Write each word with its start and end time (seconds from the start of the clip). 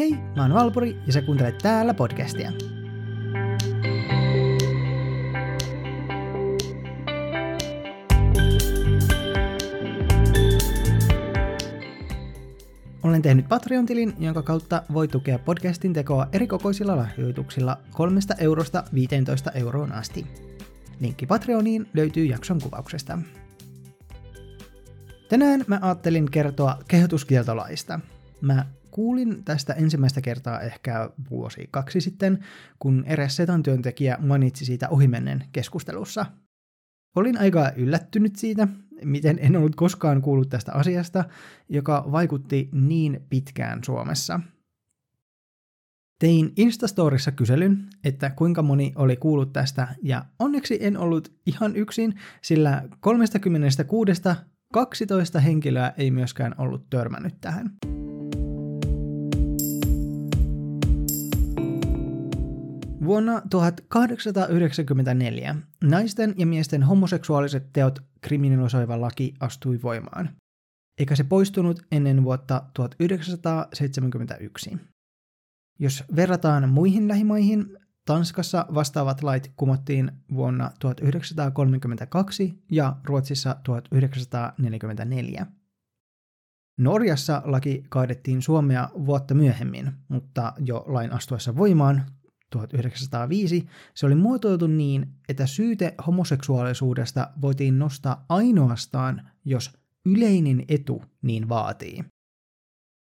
Hei, 0.00 0.12
mä 0.36 0.42
oon 0.42 0.54
Valpuri 0.54 0.96
ja 1.06 1.12
sä 1.12 1.22
kuuntelet 1.22 1.58
täällä 1.58 1.94
podcastia. 1.94 2.52
Olen 13.02 13.22
tehnyt 13.22 13.48
Patreon-tilin, 13.48 14.14
jonka 14.18 14.42
kautta 14.42 14.82
voi 14.92 15.08
tukea 15.08 15.38
podcastin 15.38 15.92
tekoa 15.92 16.26
erikokoisilla 16.32 16.96
lahjoituksilla 16.96 17.76
3 17.90 18.20
eurosta 18.38 18.84
15 18.94 19.50
euroon 19.50 19.92
asti. 19.92 20.26
Linkki 21.00 21.26
Patreoniin 21.26 21.88
löytyy 21.94 22.24
jakson 22.24 22.60
kuvauksesta. 22.62 23.18
Tänään 25.28 25.64
mä 25.66 25.78
ajattelin 25.82 26.30
kertoa 26.30 26.78
kehotuskieltolaista. 26.88 28.00
Mä 28.40 28.66
kuulin 28.90 29.44
tästä 29.44 29.72
ensimmäistä 29.72 30.20
kertaa 30.20 30.60
ehkä 30.60 31.10
vuosi 31.30 31.68
kaksi 31.70 32.00
sitten, 32.00 32.44
kun 32.78 33.04
eräs 33.06 33.36
setan 33.36 33.62
työntekijä 33.62 34.18
mainitsi 34.20 34.64
siitä 34.64 34.88
ohimennen 34.88 35.44
keskustelussa. 35.52 36.26
Olin 37.16 37.38
aika 37.38 37.72
yllättynyt 37.76 38.36
siitä, 38.36 38.68
miten 39.04 39.38
en 39.42 39.56
ollut 39.56 39.76
koskaan 39.76 40.22
kuullut 40.22 40.48
tästä 40.48 40.72
asiasta, 40.72 41.24
joka 41.68 42.08
vaikutti 42.12 42.68
niin 42.72 43.20
pitkään 43.30 43.84
Suomessa. 43.84 44.40
Tein 46.18 46.52
Instastorissa 46.56 47.32
kyselyn, 47.32 47.86
että 48.04 48.30
kuinka 48.30 48.62
moni 48.62 48.92
oli 48.96 49.16
kuullut 49.16 49.52
tästä, 49.52 49.88
ja 50.02 50.24
onneksi 50.38 50.78
en 50.80 50.98
ollut 50.98 51.32
ihan 51.46 51.76
yksin, 51.76 52.14
sillä 52.42 52.88
36 53.00 54.12
12 54.72 55.40
henkilöä 55.40 55.92
ei 55.96 56.10
myöskään 56.10 56.54
ollut 56.58 56.90
törmännyt 56.90 57.34
tähän. 57.40 57.70
Vuonna 63.04 63.42
1894 63.50 65.56
naisten 65.84 66.34
ja 66.38 66.46
miesten 66.46 66.82
homoseksuaaliset 66.82 67.72
teot 67.72 67.98
kriminalisoiva 68.20 69.00
laki 69.00 69.34
astui 69.40 69.82
voimaan, 69.82 70.30
eikä 70.98 71.16
se 71.16 71.24
poistunut 71.24 71.82
ennen 71.92 72.24
vuotta 72.24 72.62
1971. 72.74 74.76
Jos 75.78 76.04
verrataan 76.16 76.68
muihin 76.68 77.08
lähimaihin, 77.08 77.78
Tanskassa 78.04 78.66
vastaavat 78.74 79.22
lait 79.22 79.52
kumottiin 79.56 80.12
vuonna 80.34 80.70
1932 80.78 82.62
ja 82.70 82.96
Ruotsissa 83.04 83.56
1944. 83.64 85.46
Norjassa 86.78 87.42
laki 87.44 87.84
kaadettiin 87.88 88.42
Suomea 88.42 88.88
vuotta 89.06 89.34
myöhemmin, 89.34 89.92
mutta 90.08 90.52
jo 90.58 90.84
lain 90.86 91.12
astuessa 91.12 91.56
voimaan 91.56 92.06
1905 92.50 93.66
se 93.94 94.06
oli 94.06 94.14
muotoiltu 94.14 94.66
niin, 94.66 95.06
että 95.28 95.46
syyte 95.46 95.94
homoseksuaalisuudesta 96.06 97.30
voitiin 97.42 97.78
nostaa 97.78 98.24
ainoastaan, 98.28 99.30
jos 99.44 99.78
yleinen 100.06 100.64
etu 100.68 101.02
niin 101.22 101.48
vaatii. 101.48 102.04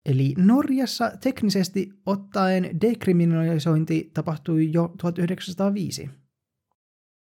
Eli 0.06 0.34
Norjassa 0.38 1.12
teknisesti 1.20 1.92
ottaen 2.06 2.80
dekriminalisointi 2.80 4.10
tapahtui 4.14 4.72
jo 4.72 4.94
1905. 4.98 6.10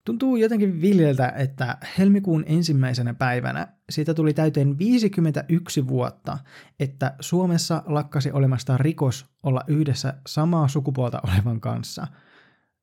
Tuntuu 0.06 0.36
jotenkin 0.36 0.80
viljeltä, 0.80 1.28
että 1.36 1.78
helmikuun 1.98 2.44
ensimmäisenä 2.47 3.14
päivänä 3.14 3.69
siitä 3.91 4.14
tuli 4.14 4.34
täyteen 4.34 4.78
51 4.78 5.88
vuotta, 5.88 6.38
että 6.80 7.14
Suomessa 7.20 7.83
lakkasi 7.86 8.32
olemasta 8.32 8.78
rikos 8.78 9.27
olla 9.42 9.60
yhdessä 9.66 10.14
samaa 10.27 10.69
sukupuolta 10.69 11.20
olevan 11.25 11.60
kanssa. 11.60 12.06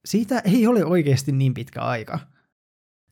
Siitä 0.05 0.39
ei 0.39 0.67
ole 0.67 0.85
oikeasti 0.85 1.31
niin 1.31 1.53
pitkä 1.53 1.81
aika. 1.81 2.19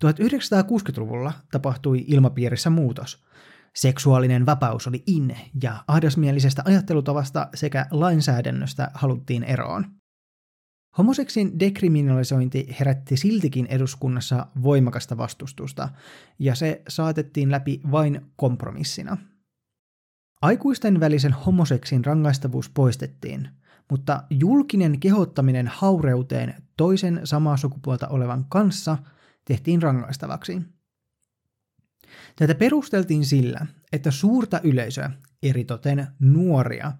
1960-luvulla 0.05 1.33
tapahtui 1.51 2.05
ilmapiirissä 2.07 2.69
muutos– 2.69 3.17
Seksuaalinen 3.75 4.45
vapaus 4.45 4.87
oli 4.87 5.03
in 5.07 5.37
ja 5.63 5.83
ahdasmielisestä 5.87 6.61
ajattelutavasta 6.65 7.47
sekä 7.53 7.85
lainsäädännöstä 7.91 8.91
haluttiin 8.93 9.43
eroon. 9.43 9.85
Homoseksin 10.97 11.59
dekriminalisointi 11.59 12.75
herätti 12.79 13.17
siltikin 13.17 13.65
eduskunnassa 13.65 14.47
voimakasta 14.63 15.17
vastustusta, 15.17 15.89
ja 16.39 16.55
se 16.55 16.81
saatettiin 16.87 17.51
läpi 17.51 17.81
vain 17.91 18.21
kompromissina. 18.35 19.17
Aikuisten 20.41 20.99
välisen 20.99 21.33
homoseksin 21.33 22.05
rangaistavuus 22.05 22.69
poistettiin, 22.69 23.49
mutta 23.89 24.23
julkinen 24.29 24.99
kehottaminen 24.99 25.67
haureuteen 25.67 26.63
toisen 26.77 27.21
samaa 27.23 27.57
sukupuolta 27.57 28.07
olevan 28.07 28.45
kanssa 28.49 28.97
tehtiin 29.45 29.81
rangaistavaksi– 29.81 30.61
Tätä 32.35 32.55
perusteltiin 32.55 33.25
sillä, 33.25 33.65
että 33.91 34.11
suurta 34.11 34.59
yleisöä, 34.63 35.11
eritoten 35.43 36.07
nuoria, 36.19 36.91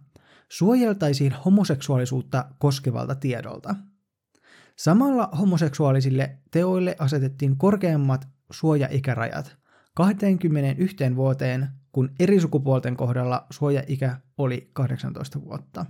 suojeltaisiin 0.52 1.32
homoseksuaalisuutta 1.46 2.46
koskevalta 2.60 3.16
tiedolta. 3.16 3.76
Samalla 4.76 5.30
homoseksuaalisille 5.40 6.38
teoille 6.52 6.96
asetettiin 7.00 7.58
korkeammat 7.58 8.28
suojaikärajat 8.52 9.58
21 9.96 11.16
vuoteen, 11.16 11.68
kun 11.92 12.10
eri 12.20 12.40
sukupuolten 12.40 12.98
kohdalla 12.98 13.46
suojaikä 13.50 14.20
oli 14.38 14.70
18 14.74 15.42
vuotta. 15.42 15.86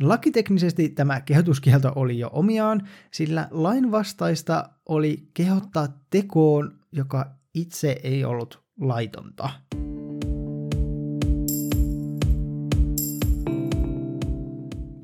Lakiteknisesti 0.00 0.88
tämä 0.88 1.20
kehotuskielto 1.20 1.92
oli 1.96 2.18
jo 2.18 2.30
omiaan, 2.32 2.88
sillä 3.12 3.48
lainvastaista 3.50 4.68
oli 4.88 5.28
kehottaa 5.34 5.88
tekoon, 6.10 6.78
joka 6.92 7.34
itse 7.54 8.00
ei 8.02 8.24
ollut 8.24 8.62
laitonta. 8.80 9.50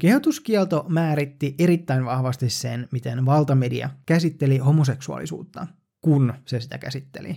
Kehotuskielto 0.05 0.87
määritti 0.89 1.55
erittäin 1.59 2.05
vahvasti 2.05 2.51
sen, 2.51 2.89
miten 2.93 3.27
valtamedia 3.27 3.91
käsitteli 4.07 4.59
homoseksuaalisuutta, 4.59 5.67
kun 6.01 6.35
se 6.47 6.61
sitä 6.61 6.79
käsitteli. 6.79 7.37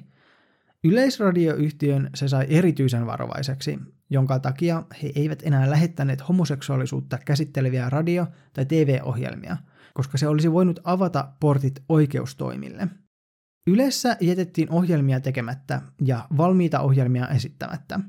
Yleisradioyhtiön 0.84 2.10
se 2.16 2.28
sai 2.28 2.46
erityisen 2.50 3.06
varovaiseksi, 3.06 3.80
jonka 4.10 4.40
takia 4.40 4.84
he 5.04 5.12
eivät 5.16 5.44
enää 5.46 5.70
lähettäneet 5.70 6.30
homoseksuaalisuutta 6.30 7.18
käsitteleviä 7.18 7.90
radio- 7.90 8.28
tai 8.54 8.66
TV-ohjelmia, 8.66 9.58
koska 9.94 10.18
se 10.18 10.28
olisi 10.28 10.52
voinut 10.52 10.80
avata 10.84 11.34
portit 11.40 11.84
oikeustoimille– 11.90 12.88
Ylessä 13.68 14.18
jätettiin 14.22 14.72
ohjelmia 14.72 15.20
tekemättä 15.20 15.82
ja 16.06 16.28
valmiita 16.38 16.80
ohjelmia 16.80 17.28
esittämättä. 17.28 18.00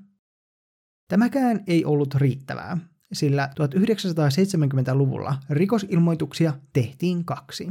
Tämäkään 1.09 1.65
ei 1.67 1.85
ollut 1.85 2.15
riittävää, 2.15 2.79
sillä 3.13 3.51
1970-luvulla 3.61 5.39
rikosilmoituksia 5.51 6.55
tehtiin 6.73 7.25
kaksi. 7.25 7.69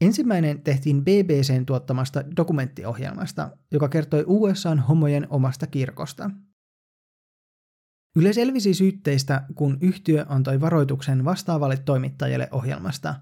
Ensimmäinen 0.00 0.62
tehtiin 0.62 1.02
BBCn 1.02 1.66
tuottamasta 1.66 2.22
dokumenttiohjelmasta, 2.36 3.50
joka 3.72 3.88
kertoi 3.88 4.24
USAn 4.26 4.78
homojen 4.78 5.26
omasta 5.30 5.66
kirkosta– 5.66 6.30
Yle 8.16 8.32
selvisi 8.32 8.74
syytteistä, 8.74 9.42
kun 9.54 9.78
yhtiö 9.80 10.26
antoi 10.28 10.60
varoituksen 10.60 11.24
vastaavalle 11.24 11.76
toimittajalle 11.76 12.48
ohjelmasta, 12.50 13.14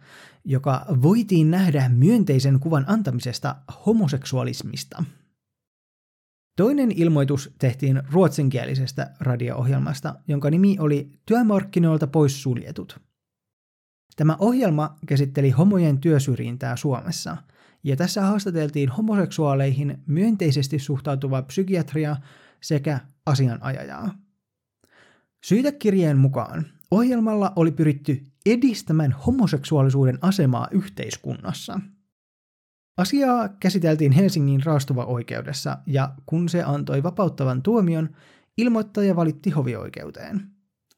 joka 0.44 0.86
voitiin 1.03 1.50
nähdä 1.50 1.88
myönteisen 1.88 2.60
kuvan 2.60 2.84
antamisesta 2.88 3.56
homoseksualismista. 3.86 5.04
Toinen 6.60 6.93
ilmoitus 6.93 7.54
tehtiin 7.59 8.03
ruotsinkielisestä 8.12 9.10
radio-ohjelmasta, 9.21 10.15
jonka 10.28 10.50
nimi 10.50 10.76
oli 10.81 11.10
Työmarkkinoilta 11.26 12.06
pois 12.06 12.43
suljetut. 12.43 13.01
Tämä 14.16 14.36
ohjelma 14.39 14.97
käsitteli 15.07 15.51
homojen 15.51 15.98
työsyrjintää 15.98 16.77
Suomessa, 16.77 17.36
ja 17.84 17.97
tässä 17.97 18.22
haastateltiin 18.22 18.89
homoseksuaaleihin 18.89 19.98
myönteisesti 20.07 20.78
suhtautuvaa 20.78 21.42
psykiatria 21.42 22.16
sekä 22.60 23.01
asianajajaa. 23.27 24.15
Syytekirjeen 25.45 26.18
mukaan 26.18 26.66
ohjelmalla 26.91 27.53
oli 27.57 27.71
pyritty 27.71 28.27
edistämään 28.47 29.12
homoseksuaalisuuden 29.12 30.18
asemaa 30.22 30.68
yhteiskunnassa. 30.71 31.80
Asiaa 33.00 33.48
käsiteltiin 33.48 34.12
Helsingin 34.12 34.64
raastuva 34.64 35.04
oikeudessa 35.04 35.78
ja 35.86 36.14
kun 36.26 36.48
se 36.48 36.62
antoi 36.62 37.02
vapauttavan 37.02 37.62
tuomion, 37.62 38.08
ilmoittaja 38.58 39.16
valitti 39.16 39.50
hovioikeuteen. 39.50 40.42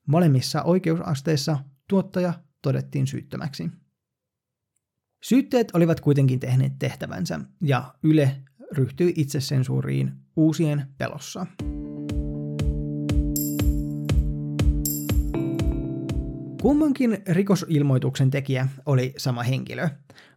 Molemmissa 0.06 0.62
oikeusasteissa 0.62 1.58
tuottaja 1.88 2.32
todettiin 2.62 3.06
syyttömäksi. 3.06 3.70
Syytteet 5.22 5.74
olivat 5.74 6.00
kuitenkin 6.00 6.40
tehneet 6.40 6.72
tehtävänsä 6.78 7.40
ja 7.60 7.94
Yle 8.02 8.36
ryhtyi 8.72 9.12
itsesensuuriin 9.16 10.12
uusien 10.36 10.86
pelossa. 10.98 11.46
Kummankin 16.62 17.18
rikosilmoituksen 17.28 18.30
tekijä 18.30 18.68
oli 18.86 19.14
sama 19.16 19.42
henkilö, 19.42 19.88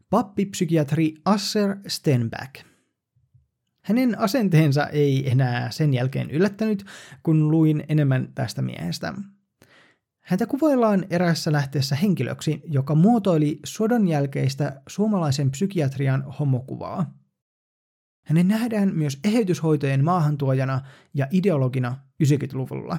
pappipsykiatri 0.09 1.15
Asser 1.25 1.77
Stenback. 1.87 2.65
Hänen 3.83 4.19
asenteensa 4.19 4.87
ei 4.87 5.29
enää 5.29 5.71
sen 5.71 5.93
jälkeen 5.93 6.31
yllättänyt, 6.31 6.85
kun 7.23 7.51
luin 7.51 7.83
enemmän 7.89 8.29
tästä 8.35 8.61
miehestä. 8.61 9.13
Häntä 10.21 10.45
kuvaillaan 10.45 11.05
erässä 11.09 11.51
lähteessä 11.51 11.95
henkilöksi, 11.95 12.61
joka 12.65 12.95
muotoili 12.95 13.59
sodan 13.65 14.07
jälkeistä 14.07 14.81
suomalaisen 14.87 15.51
psykiatrian 15.51 16.23
homokuvaa. 16.39 17.13
Hänen 18.25 18.47
nähdään 18.47 18.95
myös 18.95 19.19
eheytyshoitojen 19.23 20.03
maahantuojana 20.03 20.81
ja 21.13 21.27
ideologina 21.31 21.97
90-luvulla. 22.23 22.97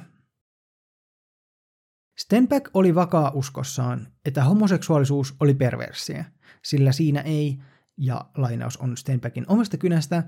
Stenbeck 2.18 2.70
oli 2.74 2.94
vakaa 2.94 3.30
uskossaan, 3.34 4.06
että 4.24 4.44
homoseksuaalisuus 4.44 5.34
oli 5.40 5.54
perversiä, 5.54 6.24
sillä 6.62 6.92
siinä 6.92 7.20
ei, 7.20 7.58
ja 7.96 8.30
lainaus 8.36 8.76
on 8.76 8.96
Stenbeckin 8.96 9.44
omasta 9.48 9.76
kynästä, 9.76 10.22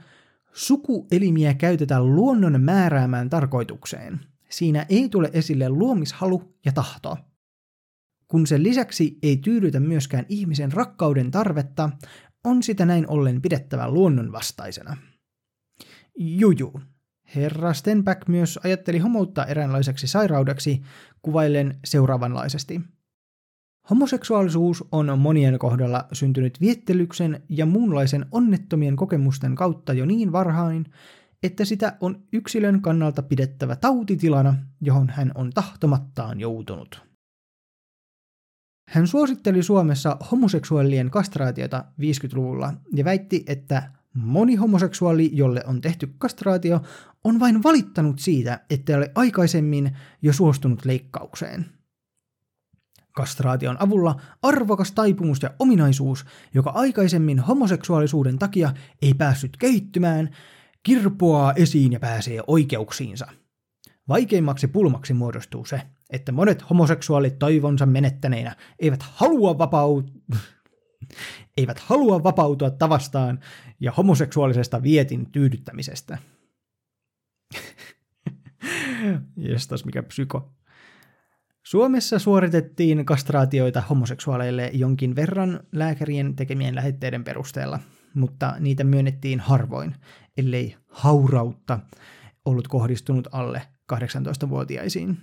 sukuelimiä 0.52 1.54
käytetään 1.54 2.16
luonnon 2.16 2.60
määräämään 2.60 3.30
tarkoitukseen. 3.30 4.20
Siinä 4.48 4.86
ei 4.88 5.08
tule 5.08 5.30
esille 5.32 5.68
luomishalu 5.68 6.54
ja 6.64 6.72
tahto. 6.72 7.16
Kun 8.28 8.46
sen 8.46 8.62
lisäksi 8.62 9.18
ei 9.22 9.36
tyydytä 9.36 9.80
myöskään 9.80 10.26
ihmisen 10.28 10.72
rakkauden 10.72 11.30
tarvetta, 11.30 11.90
on 12.44 12.62
sitä 12.62 12.86
näin 12.86 13.10
ollen 13.10 13.42
pidettävä 13.42 13.90
luonnonvastaisena. 13.90 14.96
Juju. 16.18 16.80
Herra 17.34 17.72
Stenback 17.72 18.28
myös 18.28 18.58
ajatteli 18.64 18.98
homoutta 18.98 19.46
eräänlaiseksi 19.46 20.06
sairaudeksi, 20.06 20.82
kuvaillen 21.22 21.78
seuraavanlaisesti. 21.84 22.80
Homoseksuaalisuus 23.90 24.84
on 24.92 25.18
monien 25.18 25.58
kohdalla 25.58 26.08
syntynyt 26.12 26.60
viettelyksen 26.60 27.42
ja 27.48 27.66
muunlaisen 27.66 28.26
onnettomien 28.32 28.96
kokemusten 28.96 29.54
kautta 29.54 29.92
jo 29.92 30.06
niin 30.06 30.32
varhain, 30.32 30.86
että 31.42 31.64
sitä 31.64 31.96
on 32.00 32.22
yksilön 32.32 32.82
kannalta 32.82 33.22
pidettävä 33.22 33.76
tautitilana, 33.76 34.54
johon 34.80 35.08
hän 35.08 35.32
on 35.34 35.50
tahtomattaan 35.50 36.40
joutunut. 36.40 37.08
Hän 38.88 39.06
suositteli 39.06 39.62
Suomessa 39.62 40.16
homoseksuaalien 40.30 41.10
kastraatiota 41.10 41.84
50-luvulla 42.00 42.72
ja 42.94 43.04
väitti, 43.04 43.44
että 43.46 43.90
moni 44.14 44.54
homoseksuaali, 44.54 45.30
jolle 45.32 45.62
on 45.66 45.80
tehty 45.80 46.14
kastraatio, 46.18 46.80
on 47.24 47.40
vain 47.40 47.62
valittanut 47.62 48.18
siitä, 48.18 48.60
että 48.70 48.96
ole 48.96 49.10
aikaisemmin 49.14 49.96
jo 50.22 50.32
suostunut 50.32 50.84
leikkaukseen. 50.84 51.66
Kastraation 53.12 53.76
avulla 53.82 54.20
arvokas 54.42 54.92
taipumus 54.92 55.42
ja 55.42 55.50
ominaisuus, 55.58 56.24
joka 56.54 56.70
aikaisemmin 56.70 57.38
homoseksuaalisuuden 57.38 58.38
takia 58.38 58.74
ei 59.02 59.14
päässyt 59.14 59.56
kehittymään, 59.56 60.30
kirpoaa 60.82 61.52
esiin 61.52 61.92
ja 61.92 62.00
pääsee 62.00 62.40
oikeuksiinsa. 62.46 63.26
Vaikeimmaksi 64.08 64.68
pulmaksi 64.68 65.14
muodostuu 65.14 65.64
se, 65.64 65.82
että 66.10 66.32
monet 66.32 66.70
homoseksuaalit 66.70 67.38
toivonsa 67.38 67.86
menettäneinä 67.86 68.56
eivät 68.78 69.02
halua 69.02 69.58
vapautua 69.58 70.10
eivät 71.56 71.78
halua 71.78 72.22
vapautua 72.22 72.70
tavastaan 72.70 73.40
ja 73.80 73.92
homoseksuaalisesta 73.92 74.82
vietin 74.82 75.32
tyydyttämisestä. 75.32 76.18
Jestas, 79.36 79.84
mikä 79.84 80.02
psyko. 80.02 80.52
Suomessa 81.62 82.18
suoritettiin 82.18 83.04
kastraatioita 83.04 83.80
homoseksuaaleille 83.80 84.70
jonkin 84.74 85.16
verran 85.16 85.60
lääkärien 85.72 86.36
tekemien 86.36 86.74
lähetteiden 86.74 87.24
perusteella, 87.24 87.78
mutta 88.14 88.54
niitä 88.60 88.84
myönnettiin 88.84 89.40
harvoin, 89.40 89.94
ellei 90.36 90.76
haurautta 90.88 91.80
ollut 92.44 92.68
kohdistunut 92.68 93.28
alle 93.32 93.62
18-vuotiaisiin. 93.92 95.18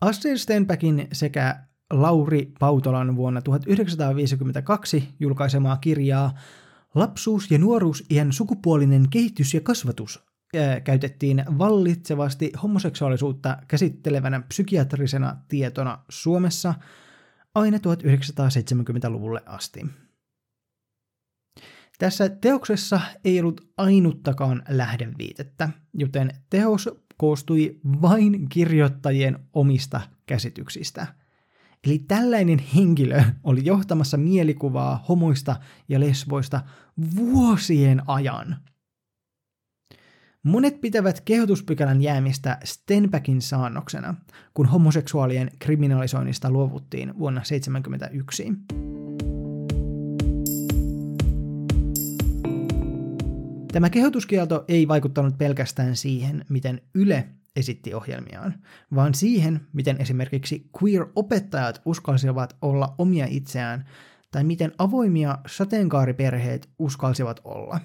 Astrid 0.00 0.36
Stenbackin 0.36 1.08
sekä 1.12 1.66
Lauri 1.92 2.52
Pautolan 2.58 3.16
vuonna 3.16 3.42
1952 3.42 5.08
julkaisemaa 5.20 5.76
kirjaa 5.76 6.34
Lapsuus- 6.94 7.50
ja 7.50 7.58
nuoruusiän 7.58 8.32
sukupuolinen 8.32 9.08
kehitys 9.10 9.54
ja 9.54 9.60
kasvatus 9.60 10.26
käytettiin 10.84 11.44
vallitsevasti 11.58 12.52
homoseksuaalisuutta 12.62 13.58
käsittelevänä 13.68 14.40
psykiatrisena 14.40 15.36
tietona 15.48 15.98
Suomessa 16.08 16.74
aina 17.54 17.78
1970-luvulle 17.78 19.42
asti. 19.46 19.86
Tässä 21.98 22.28
teoksessa 22.28 23.00
ei 23.24 23.40
ollut 23.40 23.68
ainuttakaan 23.76 24.62
lähdeviitettä, 24.68 25.68
joten 25.94 26.30
teos 26.50 26.88
koostui 27.16 27.80
vain 28.02 28.48
kirjoittajien 28.48 29.38
omista 29.52 30.00
käsityksistä. 30.26 31.06
Eli 31.86 31.98
tällainen 31.98 32.58
henkilö 32.58 33.22
oli 33.44 33.64
johtamassa 33.64 34.16
mielikuvaa 34.16 35.04
homoista 35.08 35.56
ja 35.88 36.00
lesboista 36.00 36.60
vuosien 37.16 38.02
ajan. 38.06 38.56
Monet 40.42 40.80
pitävät 40.80 41.20
kehotuspykälän 41.20 42.02
jäämistä 42.02 42.58
Stenbackin 42.64 43.42
saannoksena, 43.42 44.14
kun 44.54 44.66
homoseksuaalien 44.66 45.50
kriminalisoinnista 45.58 46.50
luovuttiin 46.50 47.18
vuonna 47.18 47.40
1971. 47.40 48.52
Tämä 53.72 53.90
kehotuskielto 53.90 54.64
ei 54.68 54.88
vaikuttanut 54.88 55.38
pelkästään 55.38 55.96
siihen, 55.96 56.44
miten 56.48 56.80
Yle 56.94 57.28
esitti 57.56 57.94
ohjelmiaan, 57.94 58.54
vaan 58.94 59.14
siihen, 59.14 59.60
miten 59.72 60.00
esimerkiksi 60.00 60.70
queer-opettajat 60.82 61.82
uskalsivat 61.84 62.56
olla 62.62 62.94
omia 62.98 63.26
itseään 63.30 63.84
tai 64.30 64.44
miten 64.44 64.72
avoimia 64.78 65.38
sateenkaariperheet 65.46 66.68
uskalsivat 66.78 67.40
olla. 67.44 67.80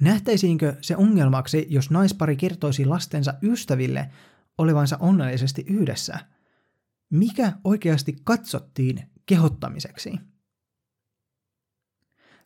Nähtäisiinkö 0.00 0.76
se 0.80 0.96
ongelmaksi, 0.96 1.66
jos 1.70 1.90
naispari 1.90 2.36
kertoisi 2.36 2.86
lastensa 2.86 3.34
ystäville 3.42 4.10
olevansa 4.58 4.96
onnellisesti 5.00 5.64
yhdessä? 5.68 6.18
Mikä 7.10 7.52
oikeasti 7.64 8.16
katsottiin 8.24 9.02
kehottamiseksi? 9.26 10.12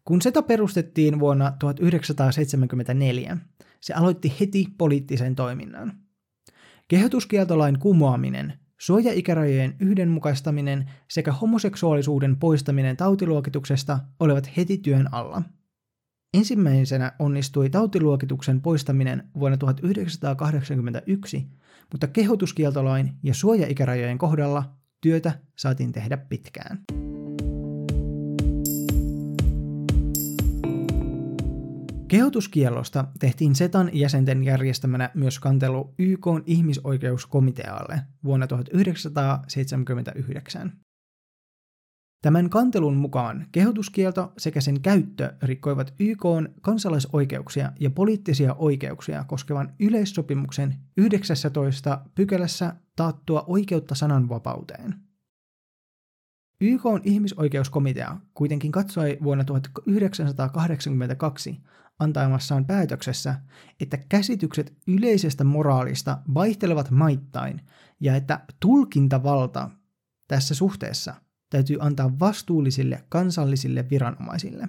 Kun 0.05 0.23
SETA 0.23 0.43
perustettiin 0.43 1.21
vuonna 1.21 1.53
1974, 1.59 3.37
se 3.81 3.95
aloitti 3.95 4.37
heti 4.41 4.67
poliittisen 4.79 5.35
toiminnan. 5.35 6.08
Kehotuskieltolain 6.88 7.78
kumoaminen, 7.78 8.52
suojaikärajojen 8.78 9.76
yhdenmukaistaminen 9.80 10.90
sekä 11.09 11.33
homoseksuaalisuuden 11.33 12.37
poistaminen 12.37 12.97
tautiluokituksesta 12.97 13.99
olivat 14.21 14.57
heti 14.57 14.78
työn 14.78 15.14
alla. 15.14 15.42
Ensimmäisenä 16.35 17.12
onnistui 17.18 17.71
tautiluokituksen 17.71 18.61
poistaminen 18.61 19.28
vuonna 19.38 19.57
1981, 19.57 21.47
mutta 21.92 22.07
kehotuskieltolain 22.07 23.12
ja 23.23 23.35
suojaikärajojen 23.35 24.18
kohdalla 24.18 24.64
työtä 25.00 25.33
saatiin 25.57 25.92
tehdä 25.92 26.16
pitkään. 26.16 26.78
Kehotuskiellosta 32.09 33.05
tehtiin 33.19 33.55
SETAn 33.55 33.91
jäsenten 33.93 34.45
järjestämänä 34.45 35.11
myös 35.15 35.38
kantelu 35.38 35.95
YK 35.99 36.27
ihmisoikeuskomitealle 36.47 38.00
vuonna 38.25 38.47
1979. 38.47 40.73
Tämän 42.23 42.50
kantelun 42.50 42.97
mukaan 42.97 43.47
kehotuskielto 43.53 44.33
sekä 44.38 44.61
sen 44.61 44.81
käyttö 44.81 45.35
rikkoivat 45.43 45.95
YK 46.00 46.23
kansalaisoikeuksia 46.61 47.73
ja 47.81 47.91
poliittisia 47.91 48.55
oikeuksia 48.55 49.25
koskevan 49.25 49.73
yleissopimuksen 49.81 50.75
19 50.97 52.00
pykälässä 52.15 52.75
taattua 52.97 53.45
oikeutta 53.47 53.95
sananvapauteen. 53.95 54.95
YK 56.61 56.83
ihmisoikeuskomitea 57.05 58.17
kuitenkin 58.35 58.73
katsoi 58.73 59.19
vuonna 59.23 59.45
1982 59.45 61.61
antamassaan 61.99 62.64
päätöksessä, 62.64 63.35
että 63.81 63.97
käsitykset 63.97 64.76
yleisestä 64.87 65.45
moraalista 65.45 66.19
vaihtelevat 66.35 66.90
maittain 66.90 67.61
ja 68.00 68.17
että 68.17 68.40
tulkintavalta 68.61 69.71
tässä 70.28 70.55
suhteessa 70.55 71.14
täytyy 71.50 71.76
antaa 71.81 72.19
vastuullisille 72.19 73.05
kansallisille 73.09 73.90
viranomaisille. 73.90 74.69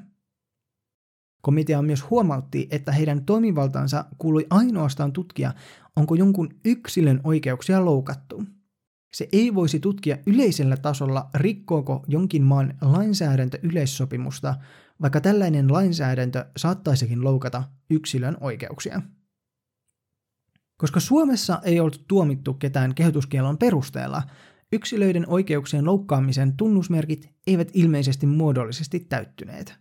Komitea 1.41 1.81
myös 1.81 2.09
huomautti, 2.09 2.67
että 2.71 2.91
heidän 2.91 3.25
toimivaltansa 3.25 4.05
kuului 4.17 4.47
ainoastaan 4.49 5.11
tutkia, 5.11 5.53
onko 5.95 6.15
jonkun 6.15 6.49
yksilön 6.65 7.21
oikeuksia 7.23 7.85
loukattu. 7.85 8.43
Se 9.13 9.29
ei 9.31 9.55
voisi 9.55 9.79
tutkia 9.79 10.17
yleisellä 10.25 10.77
tasolla, 10.77 11.29
rikkooko 11.33 12.03
jonkin 12.07 12.43
maan 12.43 12.73
lainsäädäntö 12.81 13.59
yleissopimusta, 13.63 14.55
vaikka 15.01 15.21
tällainen 15.21 15.73
lainsäädäntö 15.73 16.45
saattaisikin 16.57 17.23
loukata 17.23 17.63
yksilön 17.89 18.37
oikeuksia. 18.41 19.01
Koska 20.77 20.99
Suomessa 20.99 21.61
ei 21.63 21.79
ollut 21.79 22.05
tuomittu 22.07 22.53
ketään 22.53 22.95
kehotuskielon 22.95 23.57
perusteella, 23.57 24.23
yksilöiden 24.71 25.29
oikeuksien 25.29 25.85
loukkaamisen 25.85 26.57
tunnusmerkit 26.57 27.29
eivät 27.47 27.71
ilmeisesti 27.73 28.25
muodollisesti 28.25 28.99
täyttyneet. 28.99 29.79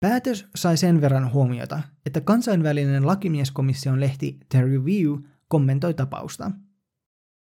Päätös 0.00 0.46
sai 0.54 0.76
sen 0.76 1.00
verran 1.00 1.32
huomiota, 1.32 1.82
että 2.06 2.20
kansainvälinen 2.20 3.06
lakimieskomission 3.06 4.00
lehti 4.00 4.38
The 4.48 4.62
Review 4.62 5.18
kommentoi 5.48 5.94
tapausta. 5.94 6.50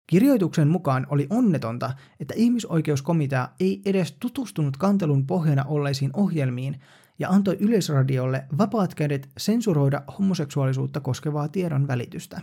Kirjoituksen 0.07 0.69
mukaan 0.69 1.07
oli 1.11 1.27
onnetonta, 1.31 1.91
että 2.21 2.35
ihmisoikeuskomitea 2.37 3.49
ei 3.61 3.83
edes 3.87 4.13
tutustunut 4.13 4.77
kantelun 4.77 5.27
pohjana 5.27 5.65
olleisiin 5.65 6.11
ohjelmiin 6.15 6.81
ja 7.19 7.29
antoi 7.29 7.57
Yleisradiolle 7.61 8.45
vapaat 8.59 8.95
kädet 8.95 9.29
sensuroida 9.39 10.03
homoseksuaalisuutta 10.19 11.01
koskevaa 11.01 11.49
tiedon 11.49 11.89
välitystä. 11.89 12.41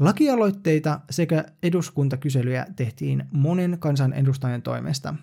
Lakialoitteita 0.00 1.00
sekä 1.10 1.44
eduskuntakyselyjä 1.62 2.66
tehtiin 2.76 3.24
monen 3.32 3.76
kansanedustajan 3.80 4.62
toimesta, 4.62 5.14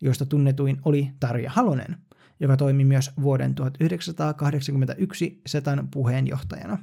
joista 0.00 0.26
tunnetuin 0.26 0.80
oli 0.84 1.10
Tarja 1.20 1.50
Halonen, 1.50 1.96
joka 2.42 2.56
toimi 2.56 2.84
myös 2.84 3.10
vuoden 3.22 3.54
1981 3.54 5.42
SETAn 5.46 5.88
puheenjohtajana. 5.90 6.78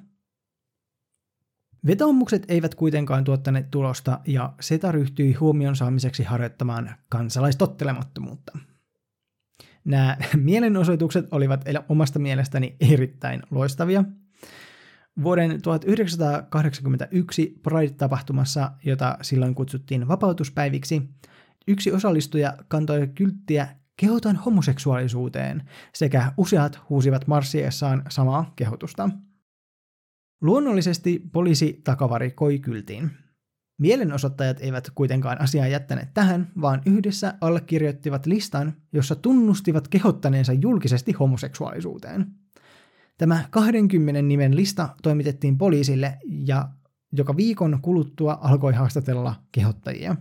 Vetoomukset 1.88 2.46
eivät 2.48 2.76
kuitenkaan 2.76 3.24
tuottaneet 3.24 3.72
tulosta 3.72 4.20
ja 4.28 4.54
SETA 4.60 4.92
ryhtyi 4.92 5.34
huomion 5.34 5.76
saamiseksi 5.76 6.24
harjoittamaan 6.24 6.96
kansalaistottelemattomuutta. 7.10 8.58
Nämä 9.86 10.18
mielenosoitukset 10.38 11.28
olivat 11.32 11.66
omasta 11.90 12.20
mielestäni 12.20 12.76
erittäin 12.80 13.44
loistavia– 13.52 14.04
Vuoden 15.24 15.62
1981 15.62 17.60
Pride-tapahtumassa, 17.64 18.72
jota 18.86 19.18
silloin 19.22 19.56
kutsuttiin 19.56 20.08
vapautuspäiviksi, 20.08 21.10
yksi 21.68 21.92
osallistuja 21.92 22.58
kantoi 22.68 23.08
kylttiä 23.08 23.68
kehotan 24.00 24.36
homoseksuaalisuuteen 24.36 25.70
sekä 25.94 26.32
useat 26.38 26.80
huusivat 26.90 27.28
marssiessaan 27.28 28.04
samaa 28.10 28.54
kehotusta. 28.56 29.10
Luonnollisesti 30.42 31.22
poliisi 31.32 31.82
takavarikoi 31.84 32.60
kyltiin. 32.60 33.12
Mielenosoittajat 33.80 34.58
eivät 34.62 34.92
kuitenkaan 34.96 35.42
asiaa 35.42 35.68
jättäneet 35.68 36.14
tähän, 36.14 36.52
vaan 36.62 36.82
yhdessä 36.86 37.34
allekirjoittivat 37.42 38.26
listan, 38.26 38.74
jossa 38.94 39.16
tunnustivat 39.16 39.88
kehottaneensa 39.88 40.54
julkisesti 40.54 41.12
homoseksuaalisuuteen– 41.12 42.26
Tämä 43.20 43.48
20 43.50 44.22
nimen 44.22 44.56
lista 44.56 44.90
toimitettiin 45.04 45.58
poliisille 45.58 46.18
ja 46.26 46.70
joka 47.12 47.38
viikon 47.38 47.80
kuluttua 47.82 48.38
alkoi 48.42 48.74
haastatella 48.74 49.36
kehottajia. 49.52 50.16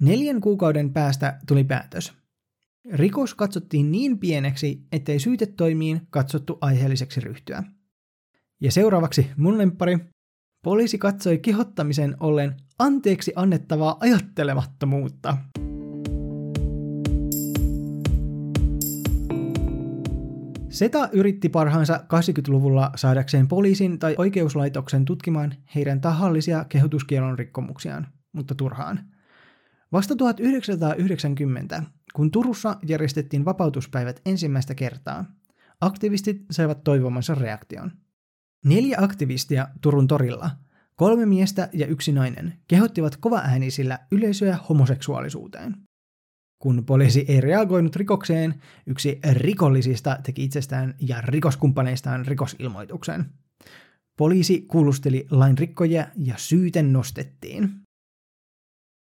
Neljän 0.00 0.40
kuukauden 0.40 0.92
päästä 0.92 1.38
tuli 1.48 1.64
päätös. 1.64 2.12
Rikos 2.92 3.34
katsottiin 3.34 3.92
niin 3.92 4.18
pieneksi, 4.18 4.86
ettei 4.92 5.18
syytetoimiin 5.18 6.00
katsottu 6.10 6.58
aiheelliseksi 6.60 7.20
ryhtyä. 7.20 7.62
Ja 8.60 8.72
seuraavaksi 8.72 9.30
mun 9.36 9.58
lemppari. 9.58 9.98
Poliisi 10.62 10.98
katsoi 10.98 11.38
kehottamisen 11.38 12.16
ollen 12.20 12.56
anteeksi 12.78 13.32
annettavaa 13.36 13.96
ajattelemattomuutta. 14.00 15.36
Seta 20.68 21.08
yritti 21.12 21.48
parhaansa 21.48 21.96
80-luvulla 21.96 22.90
saadakseen 22.96 23.48
poliisin 23.48 23.98
tai 23.98 24.14
oikeuslaitoksen 24.18 25.04
tutkimaan 25.04 25.54
heidän 25.74 26.00
tahallisia 26.00 26.64
kehotuskielon 26.68 27.38
rikkomuksiaan, 27.38 28.06
mutta 28.32 28.54
turhaan. 28.54 29.15
Vasta 29.92 30.16
1990, 30.16 31.82
kun 32.14 32.30
Turussa 32.30 32.76
järjestettiin 32.86 33.44
vapautuspäivät 33.44 34.20
ensimmäistä 34.26 34.74
kertaa, 34.74 35.24
aktivistit 35.80 36.44
saivat 36.50 36.84
toivomansa 36.84 37.34
reaktion. 37.34 37.92
Neljä 38.64 38.96
aktivistia 39.00 39.68
Turun 39.80 40.06
torilla, 40.06 40.50
kolme 40.96 41.26
miestä 41.26 41.68
ja 41.72 41.86
yksi 41.86 42.12
nainen, 42.12 42.54
kehottivat 42.68 43.16
kovaäänisillä 43.16 43.98
yleisöä 44.12 44.58
homoseksuaalisuuteen. 44.68 45.76
Kun 46.58 46.84
poliisi 46.84 47.24
ei 47.28 47.40
reagoinut 47.40 47.96
rikokseen, 47.96 48.54
yksi 48.86 49.18
rikollisista 49.32 50.18
teki 50.22 50.44
itsestään 50.44 50.94
ja 51.00 51.20
rikoskumppaneistaan 51.20 52.26
rikosilmoituksen. 52.26 53.24
Poliisi 54.18 54.60
kuulusteli 54.60 55.26
lain 55.30 55.58
rikkoja 55.58 56.06
ja 56.16 56.34
syyten 56.36 56.92
nostettiin. 56.92 57.85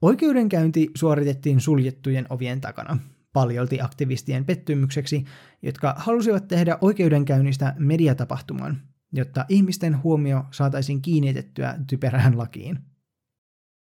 Oikeudenkäynti 0.03 0.91
suoritettiin 0.95 1.60
suljettujen 1.60 2.25
ovien 2.29 2.62
takana, 2.62 2.98
paljolti 3.33 3.81
aktivistien 3.81 4.45
pettymykseksi, 4.45 5.25
jotka 5.62 5.95
halusivat 5.98 6.48
tehdä 6.48 6.77
oikeudenkäynnistä 6.81 7.75
mediatapahtuman, 7.79 8.81
jotta 9.13 9.45
ihmisten 9.50 10.03
huomio 10.03 10.43
saataisiin 10.51 11.01
kiinnitettyä 11.01 11.75
typerään 11.89 12.38
lakiin. 12.38 12.79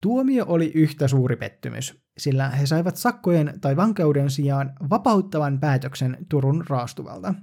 Tuomio 0.01 0.45
oli 0.47 0.71
yhtä 0.75 1.07
suuri 1.07 1.35
pettymys, 1.35 2.01
sillä 2.17 2.49
he 2.49 2.65
saivat 2.65 2.95
sakkojen 2.95 3.53
tai 3.61 3.75
vankeuden 3.75 4.29
sijaan 4.29 4.73
vapauttavan 4.89 5.59
päätöksen 5.59 6.17
Turun 6.29 6.63
raastuvalta. 6.69 7.33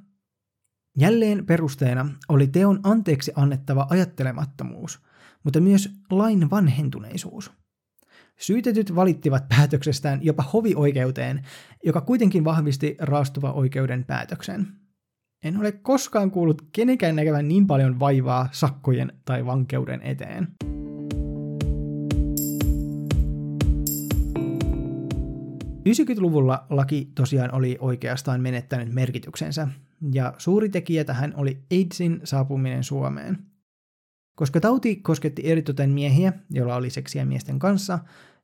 Jälleen 0.99 1.47
perusteena 1.47 2.09
oli 2.29 2.47
teon 2.47 2.81
anteeksi 2.83 3.33
annettava 3.37 3.87
ajattelemattomuus, 3.91 5.01
mutta 5.45 5.61
myös 5.61 5.91
lain 6.11 6.51
vanhentuneisuus. 6.51 7.64
Syytetyt 8.41 8.95
valittivat 8.95 9.49
päätöksestään 9.49 10.19
jopa 10.23 10.43
hovioikeuteen, 10.43 11.43
joka 11.85 12.01
kuitenkin 12.01 12.45
vahvisti 12.45 12.97
raastuva 13.01 13.53
oikeuden 13.53 14.05
päätöksen. 14.05 14.67
En 15.45 15.59
ole 15.59 15.73
koskaan 15.73 16.31
kuullut 16.31 16.63
kenenkään 16.73 17.17
näkevän 17.17 17.49
niin 17.49 17.67
paljon 17.67 18.01
vaivaa 18.01 18.49
sakkojen 18.53 19.13
tai 19.25 19.47
vankeuden 19.47 20.03
eteen. 20.03 20.49
90-luvulla 25.89 26.67
laki 26.71 27.13
tosiaan 27.15 27.55
oli 27.55 27.77
oikeastaan 27.81 28.41
menettänyt 28.41 28.93
merkityksensä, 28.95 29.69
ja 30.13 30.35
suuri 30.39 30.69
tekijä 30.69 31.05
tähän 31.05 31.33
oli 31.37 31.63
AIDSin 31.73 32.21
saapuminen 32.25 32.85
Suomeen. 32.85 33.54
Koska 34.35 34.61
tauti 34.61 34.97
kosketti 34.97 35.43
eritoten 35.45 35.91
miehiä, 35.91 36.33
joilla 36.51 36.77
oli 36.77 36.91
seksiä 36.91 37.25
miesten 37.25 37.59
kanssa, 37.59 37.99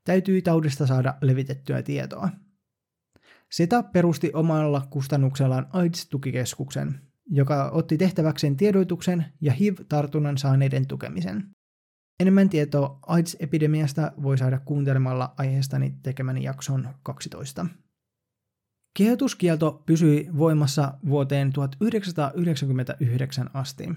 täytyi 0.04 0.42
taudista 0.42 0.86
saada 0.86 1.14
levitettyä 1.20 1.82
tietoa. 1.82 2.28
SETA 3.52 3.82
perusti 3.82 4.30
omalla 4.34 4.86
kustannuksellaan 4.90 5.66
AIDS-tukikeskuksen, 5.72 7.00
joka 7.30 7.70
otti 7.70 7.98
tehtäväkseen 7.98 8.56
tiedoituksen 8.56 9.24
ja 9.40 9.52
HIV-tartunnan 9.52 10.38
saaneiden 10.38 10.86
tukemisen. 10.86 11.50
Enemmän 12.20 12.48
tietoa 12.48 12.98
AIDS-epidemiasta 13.06 14.12
voi 14.22 14.38
saada 14.38 14.58
kuuntelemalla 14.58 15.34
aiheestani 15.36 15.94
tekemäni 16.02 16.42
jakson 16.42 16.88
12. 17.02 17.66
Kehotuskielto 18.96 19.82
pysyi 19.86 20.28
voimassa 20.38 20.94
vuoteen 21.08 21.52
1999 21.52 23.50
asti. 23.54 23.88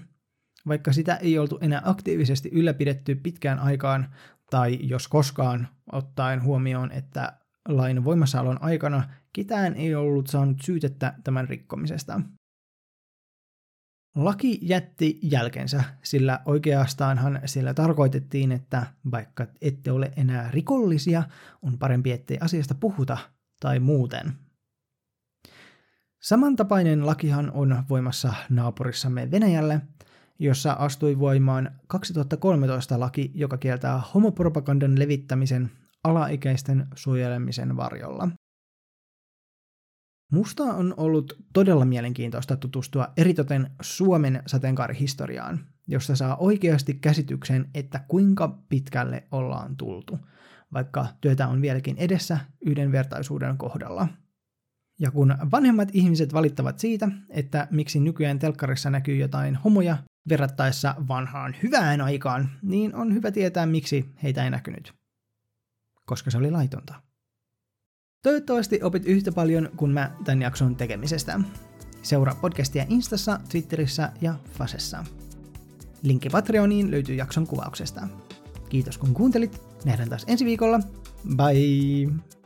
Vaikka 0.68 0.92
sitä 0.92 1.16
ei 1.16 1.38
oltu 1.38 1.58
enää 1.60 1.82
aktiivisesti 1.84 2.50
ylläpidetty 2.52 3.14
pitkään 3.14 3.58
aikaan, 3.58 4.14
tai 4.50 4.78
jos 4.82 5.08
koskaan, 5.08 5.68
ottaen 5.92 6.42
huomioon, 6.42 6.92
että 6.92 7.32
lain 7.68 8.04
voimassaolon 8.04 8.62
aikana 8.62 9.08
ketään 9.32 9.74
ei 9.74 9.94
ollut 9.94 10.26
saanut 10.26 10.56
syytettä 10.62 11.14
tämän 11.24 11.48
rikkomisesta. 11.48 12.20
Laki 14.14 14.58
jätti 14.62 15.18
jälkensä, 15.22 15.84
sillä 16.02 16.40
oikeastaanhan 16.44 17.40
sillä 17.44 17.74
tarkoitettiin, 17.74 18.52
että 18.52 18.86
vaikka 19.10 19.46
ette 19.60 19.92
ole 19.92 20.12
enää 20.16 20.50
rikollisia, 20.50 21.22
on 21.62 21.78
parempi 21.78 22.12
ettei 22.12 22.38
asiasta 22.40 22.74
puhuta 22.74 23.18
tai 23.60 23.80
muuten. 23.80 24.32
Samantapainen 26.22 27.06
lakihan 27.06 27.50
on 27.50 27.84
voimassa 27.88 28.34
naapurissamme 28.50 29.30
Venäjälle, 29.30 29.80
jossa 30.38 30.72
astui 30.72 31.18
voimaan 31.18 31.70
2013 31.86 33.00
laki, 33.00 33.30
joka 33.34 33.58
kieltää 33.58 34.02
homopropagandan 34.14 34.98
levittämisen 34.98 35.70
alaikäisten 36.04 36.86
suojelemisen 36.94 37.76
varjolla. 37.76 38.28
Musta 40.32 40.64
on 40.64 40.94
ollut 40.96 41.32
todella 41.52 41.84
mielenkiintoista 41.84 42.56
tutustua 42.56 43.08
eritoten 43.16 43.70
Suomen 43.82 44.42
sateenkaarihistoriaan, 44.46 45.66
josta 45.86 46.16
saa 46.16 46.36
oikeasti 46.36 46.94
käsityksen, 46.94 47.70
että 47.74 48.04
kuinka 48.08 48.58
pitkälle 48.68 49.24
ollaan 49.30 49.76
tultu, 49.76 50.18
vaikka 50.72 51.06
työtä 51.20 51.48
on 51.48 51.62
vieläkin 51.62 51.96
edessä 51.98 52.38
yhdenvertaisuuden 52.66 53.58
kohdalla. 53.58 54.08
Ja 55.00 55.10
kun 55.10 55.34
vanhemmat 55.50 55.88
ihmiset 55.92 56.34
valittavat 56.34 56.78
siitä, 56.78 57.08
että 57.30 57.68
miksi 57.70 58.00
nykyään 58.00 58.38
telkkarissa 58.38 58.90
näkyy 58.90 59.16
jotain 59.16 59.56
homoja 59.56 59.96
verrattaessa 60.28 60.94
vanhaan 61.08 61.56
hyvään 61.62 62.00
aikaan, 62.00 62.50
niin 62.62 62.94
on 62.94 63.14
hyvä 63.14 63.30
tietää, 63.30 63.66
miksi 63.66 64.10
heitä 64.22 64.44
ei 64.44 64.50
näkynyt. 64.50 64.94
Koska 66.06 66.30
se 66.30 66.38
oli 66.38 66.50
laitonta. 66.50 66.94
Toivottavasti 68.22 68.82
opit 68.82 69.06
yhtä 69.06 69.32
paljon 69.32 69.70
kuin 69.76 69.90
mä 69.90 70.10
tämän 70.24 70.42
jakson 70.42 70.76
tekemisestä. 70.76 71.40
Seuraa 72.02 72.34
podcastia 72.34 72.84
Instassa, 72.88 73.40
Twitterissä 73.48 74.12
ja 74.20 74.34
Fasessa. 74.50 75.04
Linkki 76.02 76.30
Patreoniin 76.30 76.90
löytyy 76.90 77.14
jakson 77.14 77.46
kuvauksesta. 77.46 78.08
Kiitos 78.68 78.98
kun 78.98 79.14
kuuntelit. 79.14 79.62
Nähdään 79.84 80.08
taas 80.08 80.24
ensi 80.28 80.44
viikolla. 80.44 80.80
Bye! 81.36 82.43